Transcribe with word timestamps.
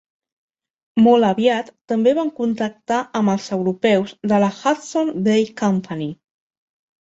Molt 1.07 1.27
aviat 1.27 1.67
també 1.91 2.13
van 2.19 2.31
contactar 2.39 3.01
amb 3.19 3.33
els 3.35 3.51
europeus 3.59 4.15
de 4.33 4.41
la 4.45 4.51
Hudson's 4.63 5.21
Bay 5.29 5.47
Company. 5.63 6.11